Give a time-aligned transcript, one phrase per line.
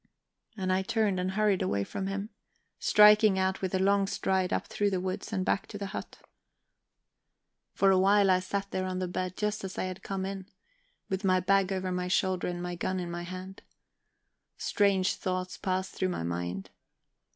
[0.57, 2.31] And I turned and hurried away from him,
[2.79, 6.17] striking out with a long stride up through the woods and back to the hut.
[7.75, 10.47] For a while I sat there on the bed just as I had come in,
[11.07, 13.61] with my bag over my shoulder and my gun in my hand.
[14.57, 16.71] Strange thoughts passed through my mind.